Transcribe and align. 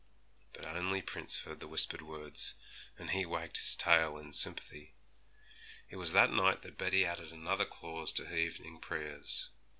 But 0.53 0.65
only 0.65 1.03
Prince 1.03 1.41
heard 1.41 1.59
the 1.59 1.67
whispered 1.67 2.01
words, 2.01 2.55
and 2.97 3.11
he 3.11 3.23
wagged 3.23 3.57
his 3.57 3.75
tail 3.75 4.17
in 4.17 4.33
sympathy. 4.33 4.95
It 5.91 5.97
was 5.97 6.11
that 6.13 6.31
night 6.31 6.63
that 6.63 6.75
Betty 6.75 7.05
added 7.05 7.31
another 7.31 7.65
clause 7.65 8.11
to 8.13 8.25
her 8.25 8.35
evening 8.35 8.79
prayers. 8.79 9.51